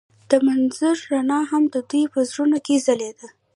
د 0.29 0.31
منظر 0.47 0.95
رڼا 1.11 1.39
هم 1.51 1.63
د 1.73 1.75
دوی 1.89 2.03
په 2.13 2.19
زړونو 2.29 2.57
کې 2.65 2.75
ځلېده. 2.85 3.27